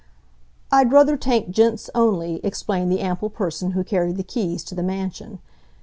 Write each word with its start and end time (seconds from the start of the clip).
"I 0.71 0.83
d'ruther 0.83 1.15
take 1.15 1.51
gents 1.51 1.87
only," 1.93 2.39
explained 2.43 2.91
the 2.91 3.01
ample 3.01 3.29
person 3.29 3.73
who 3.73 3.83
carried 3.83 4.17
the 4.17 4.23
keys 4.23 4.63
to 4.63 4.73
the 4.73 4.81
mansion. 4.81 5.37